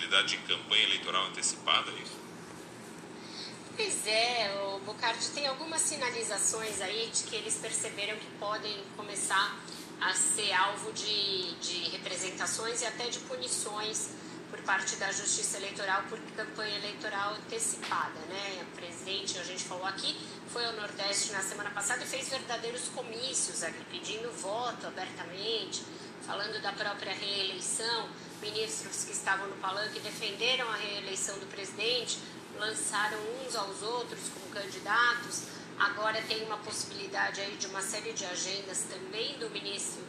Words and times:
possibilidade 0.00 0.28
de 0.28 0.36
campanha 0.38 0.82
eleitoral 0.84 1.26
antecipada, 1.26 1.90
é 1.90 2.02
isso? 2.02 2.18
Pois 3.76 4.06
é, 4.06 4.62
o 4.74 4.80
Bocardi 4.80 5.28
tem 5.30 5.46
algumas 5.46 5.80
sinalizações 5.80 6.80
aí 6.80 7.10
de 7.12 7.24
que 7.24 7.36
eles 7.36 7.56
perceberam 7.56 8.16
que 8.16 8.26
podem 8.38 8.82
começar 8.96 9.58
a 10.00 10.12
ser 10.14 10.52
alvo 10.52 10.92
de, 10.92 11.54
de 11.56 11.90
representações 11.90 12.82
e 12.82 12.86
até 12.86 13.08
de 13.08 13.18
punições 13.20 14.10
por 14.50 14.60
parte 14.62 14.96
da 14.96 15.12
Justiça 15.12 15.58
Eleitoral 15.58 16.02
por 16.08 16.18
campanha 16.36 16.76
eleitoral 16.76 17.34
antecipada, 17.34 18.18
né? 18.28 18.66
O 18.72 18.76
presidente, 18.76 19.38
a 19.38 19.44
gente 19.44 19.62
falou 19.64 19.86
aqui, 19.86 20.16
foi 20.48 20.64
ao 20.64 20.72
Nordeste 20.72 21.32
na 21.32 21.40
semana 21.40 21.70
passada 21.70 22.02
e 22.02 22.06
fez 22.06 22.28
verdadeiros 22.28 22.88
comícios 22.88 23.62
ali, 23.62 23.78
pedindo 23.90 24.30
voto 24.32 24.86
abertamente, 24.86 25.84
falando 26.30 26.62
da 26.62 26.72
própria 26.72 27.12
reeleição. 27.12 28.08
Ministros 28.40 29.04
que 29.04 29.10
estavam 29.10 29.48
no 29.48 29.56
palanque 29.56 29.98
defenderam 29.98 30.68
a 30.70 30.76
reeleição 30.76 31.36
do 31.40 31.46
presidente, 31.46 32.20
lançaram 32.56 33.18
uns 33.44 33.56
aos 33.56 33.82
outros 33.82 34.20
como 34.28 34.46
candidatos. 34.54 35.48
Agora 35.76 36.22
tem 36.22 36.44
uma 36.44 36.58
possibilidade 36.58 37.40
aí 37.40 37.56
de 37.56 37.66
uma 37.66 37.82
série 37.82 38.12
de 38.12 38.24
agendas 38.24 38.86
também 38.88 39.38
do 39.38 39.50
ministro 39.50 40.04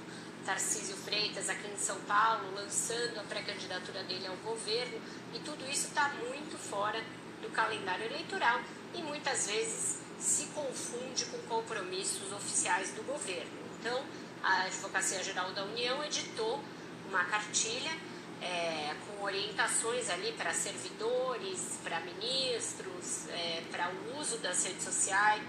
Tarcísio 0.45 0.95
Freitas 0.95 1.49
aqui 1.49 1.67
em 1.67 1.77
São 1.77 1.99
Paulo, 2.01 2.53
lançando 2.53 3.19
a 3.19 3.23
pré-candidatura 3.23 4.03
dele 4.03 4.27
ao 4.27 4.35
governo, 4.37 5.01
e 5.33 5.39
tudo 5.39 5.67
isso 5.69 5.87
está 5.87 6.09
muito 6.09 6.55
fora 6.55 7.03
do 7.41 7.49
calendário 7.49 8.05
eleitoral 8.05 8.61
e 8.93 9.01
muitas 9.01 9.47
vezes 9.47 9.97
se 10.19 10.45
confunde 10.47 11.25
com 11.25 11.39
compromissos 11.49 12.31
oficiais 12.31 12.91
do 12.91 13.01
governo. 13.03 13.51
Então, 13.79 14.03
a 14.43 14.63
Advocacia 14.63 15.23
Geral 15.23 15.51
da 15.51 15.63
União 15.63 16.03
editou 16.03 16.63
uma 17.07 17.23
cartilha 17.25 17.91
é, 18.41 18.95
com 19.05 19.23
orientações 19.23 20.09
ali 20.09 20.31
para 20.33 20.53
servidores, 20.53 21.77
para 21.83 21.99
ministros, 21.99 23.27
é, 23.29 23.63
para 23.71 23.89
o 23.89 24.19
uso 24.19 24.37
das 24.39 24.63
redes 24.65 24.83
sociais. 24.83 25.43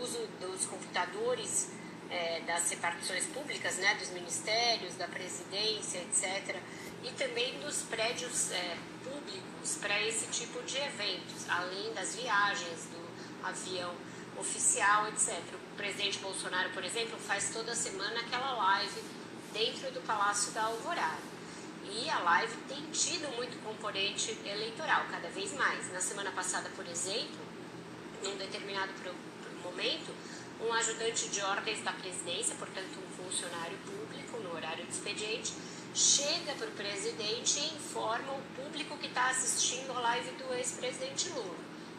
Uso 0.00 0.26
dos 0.40 0.66
computadores 0.66 1.70
é, 2.10 2.40
das 2.40 2.70
repartições 2.70 3.26
públicas, 3.26 3.76
né, 3.78 3.94
dos 3.96 4.10
ministérios, 4.10 4.94
da 4.94 5.08
presidência, 5.08 5.98
etc., 5.98 6.56
e 7.02 7.10
também 7.12 7.58
dos 7.60 7.82
prédios 7.82 8.50
é, 8.52 8.76
públicos 9.02 9.76
para 9.80 10.00
esse 10.02 10.26
tipo 10.26 10.62
de 10.62 10.76
eventos, 10.78 11.48
além 11.48 11.92
das 11.92 12.14
viagens 12.14 12.88
do 12.92 13.46
avião 13.46 13.94
oficial, 14.38 15.08
etc. 15.08 15.38
O 15.72 15.76
presidente 15.76 16.18
Bolsonaro, 16.18 16.70
por 16.70 16.84
exemplo, 16.84 17.18
faz 17.18 17.50
toda 17.52 17.74
semana 17.74 18.20
aquela 18.20 18.52
live 18.52 19.02
dentro 19.52 19.90
do 19.90 20.00
Palácio 20.06 20.52
da 20.52 20.64
Alvorada. 20.64 21.32
E 21.84 22.08
a 22.08 22.18
live 22.20 22.56
tem 22.68 22.90
tido 22.90 23.28
muito 23.36 23.62
componente 23.62 24.38
eleitoral, 24.44 25.04
cada 25.10 25.28
vez 25.28 25.52
mais. 25.52 25.92
Na 25.92 26.00
semana 26.00 26.30
passada, 26.30 26.70
por 26.76 26.86
exemplo, 26.86 27.40
num 28.22 28.36
determinado 28.36 28.92
momento, 29.64 30.14
um 30.60 30.72
ajudante 30.72 31.28
de 31.28 31.40
ordens 31.42 31.82
da 31.82 31.92
presidência, 31.92 32.54
portanto 32.56 32.98
um 32.98 33.24
funcionário 33.24 33.76
público 33.78 34.38
no 34.38 34.54
horário 34.54 34.84
de 34.84 34.92
expediente, 34.92 35.52
chega 35.94 36.54
para 36.54 36.68
o 36.68 36.72
presidente 36.72 37.58
e 37.58 37.74
informa 37.74 38.32
o 38.32 38.42
público 38.62 38.96
que 38.98 39.06
está 39.06 39.28
assistindo 39.30 39.90
a 39.92 40.00
live 40.00 40.30
do 40.32 40.54
ex-presidente 40.54 41.28
Lula, 41.30 41.54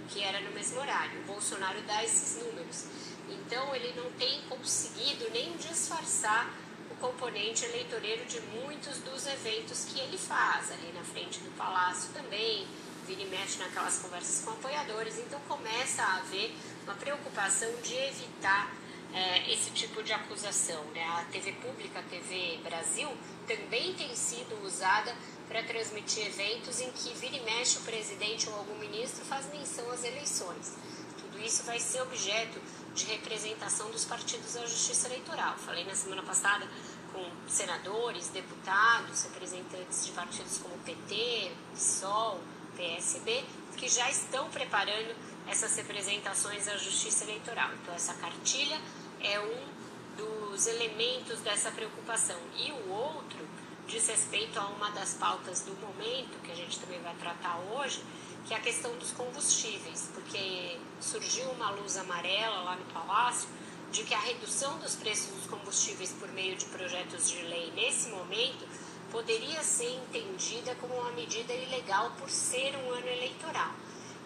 que 0.10 0.24
era 0.24 0.40
no 0.42 0.52
mesmo 0.52 0.80
horário. 0.80 1.20
O 1.22 1.26
Bolsonaro 1.26 1.82
dá 1.84 2.04
esses 2.04 2.44
números. 2.44 2.86
Então 3.30 3.76
ele 3.76 3.94
não 3.96 4.12
tem 4.14 4.42
conseguido 4.50 5.30
nem 5.32 5.56
disfarçar 5.58 6.52
o 6.90 6.96
componente 6.96 7.66
eleitoreiro 7.66 8.26
de 8.26 8.40
muitos 8.42 8.98
dos 9.00 9.26
eventos 9.28 9.86
que 9.86 10.00
ele 10.00 10.18
faz, 10.18 10.72
ali 10.72 10.92
na 10.94 11.04
frente 11.04 11.40
do 11.40 11.56
palácio 11.56 12.12
também, 12.14 12.68
vira 13.08 13.22
e 13.22 13.26
mexe 13.26 13.60
naquelas 13.60 14.00
conversas 14.00 14.44
com 14.44 14.52
apoiadores. 14.52 15.20
Então 15.20 15.40
começa 15.48 16.02
a 16.02 16.18
haver 16.18 16.54
uma 16.84 16.96
preocupação 16.96 17.70
de 17.82 17.96
evitar 17.96 18.72
é, 19.14 19.52
esse 19.52 19.70
tipo 19.72 20.02
de 20.02 20.12
acusação. 20.12 20.84
Né? 20.94 21.04
A 21.04 21.26
TV 21.32 21.54
pública, 21.54 22.00
a 22.00 22.04
TV 22.04 22.60
Brasil, 22.64 23.10
também 23.48 23.94
tem 23.94 24.16
sido 24.16 24.60
usada 24.66 25.16
para 25.48 25.64
transmitir 25.64 26.26
eventos 26.26 26.82
em 26.82 26.92
que 26.92 27.14
vira 27.14 27.36
e 27.36 27.42
mexe 27.42 27.78
o 27.78 27.82
presidente 27.82 28.50
ou 28.50 28.56
algum 28.56 28.78
ministro 28.80 29.24
faz 29.26 29.46
menção 29.52 29.90
às 29.92 30.04
eleições. 30.04 30.74
Tudo 31.20 31.40
isso 31.40 31.64
vai 31.64 31.80
ser 31.80 32.02
objeto 32.02 32.60
de 32.96 33.06
representação 33.06 33.90
dos 33.92 34.06
partidos 34.06 34.56
à 34.56 34.62
justiça 34.66 35.08
eleitoral. 35.08 35.58
Falei 35.58 35.84
na 35.84 35.96
semana 35.96 36.24
passada 36.24 36.68
com 37.12 37.24
senadores, 37.48 38.30
deputados, 38.30 39.24
representantes 39.24 40.06
de 40.06 40.12
partidos 40.12 40.58
como 40.58 40.76
PT, 40.80 41.52
PSOL, 41.74 42.40
PSB, 42.76 43.44
que 43.78 43.88
já 43.88 44.10
estão 44.10 44.50
preparando 44.50 45.16
essas 45.48 45.76
representações 45.76 46.68
à 46.68 46.78
Justiça 46.78 47.24
Eleitoral. 47.24 47.70
Então, 47.82 47.94
essa 47.94 48.14
cartilha 48.16 48.80
é 49.22 49.40
um 49.40 49.84
dos 50.18 50.68
elementos 50.68 51.40
dessa 51.40 51.72
preocupação. 51.72 52.38
E 52.56 52.72
o 52.72 52.90
outro 52.90 53.48
diz 53.88 54.08
respeito 54.08 54.60
a 54.60 54.68
uma 54.68 54.90
das 54.92 55.14
pautas 55.16 55.62
do 55.62 55.74
momento, 55.74 56.42
que 56.44 56.52
a 56.52 56.56
gente 56.56 56.80
também 56.80 57.02
vai 57.02 57.14
tratar 57.16 57.58
hoje, 57.72 58.04
que 58.46 58.54
é 58.54 58.58
a 58.58 58.60
questão 58.60 58.96
dos 58.98 59.12
combustíveis, 59.12 60.10
porque 60.14 60.78
surgiu 61.00 61.50
uma 61.52 61.70
luz 61.72 61.98
amarela 61.98 62.62
lá 62.62 62.76
no 62.76 62.86
Palácio 62.86 63.48
de 63.92 64.04
que 64.04 64.14
a 64.14 64.20
redução 64.20 64.80
dos 64.80 64.96
preços 64.96 65.28
dos 65.36 65.46
combustíveis 65.46 66.12
por 66.20 66.28
meio 66.30 66.56
de 66.56 66.66
projetos 66.66 67.30
de 67.30 67.42
lei 67.44 67.72
nesse 67.76 68.10
momento 68.10 68.68
poderia 69.12 69.62
ser 69.62 69.94
entendida 69.94 70.74
como 70.82 70.96
uma 70.96 71.12
medida 71.12 71.54
ilegal 71.54 72.12
por 72.18 72.28
ser 72.30 72.76
um 72.76 72.92
ano 72.92 73.08
eleitoral. 73.08 73.72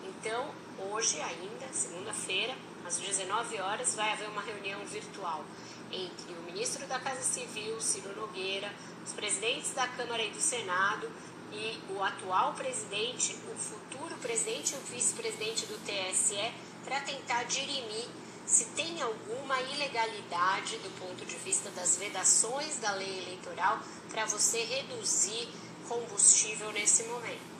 Então, 0.08 0.50
hoje 0.92 1.20
ainda, 1.20 1.68
segunda-feira, 1.74 2.56
às 2.86 2.98
19 2.98 3.60
horas, 3.60 3.96
vai 3.96 4.14
haver 4.14 4.30
uma 4.30 4.42
reunião 4.42 4.80
virtual 4.86 5.44
entre 5.92 6.34
o 6.34 6.42
ministro 6.44 6.86
da 6.88 7.00
Casa 7.00 7.22
Civil, 7.22 7.80
Ciro 7.82 8.16
Nogueira, 8.16 8.72
os 9.06 9.12
presidentes 9.14 9.74
da 9.74 9.88
Câmara 9.88 10.24
e 10.24 10.32
do 10.32 10.40
Senado 10.40 11.12
e 11.52 11.80
o 11.94 12.04
atual 12.04 12.54
presidente, 12.54 13.36
o 13.52 13.56
futuro 13.58 14.16
presidente 14.22 14.74
e 14.74 14.78
o 14.78 14.82
vice-presidente 14.94 15.66
do 15.66 15.78
TSE, 15.86 16.54
para 16.84 17.02
tentar 17.02 17.44
dirimir 17.44 18.06
se 18.46 18.66
tem 18.68 19.02
alguma 19.02 19.60
ilegalidade 19.62 20.78
do 20.78 20.90
ponto 21.00 21.26
de 21.26 21.36
vista 21.38 21.70
das 21.72 21.98
vedações 21.98 22.78
da 22.80 22.92
lei 22.94 23.20
eleitoral 23.24 23.80
para 24.10 24.26
você 24.26 24.64
reduzir 24.64 25.50
combustível 25.88 26.72
nesse 26.72 27.04
momento. 27.04 27.57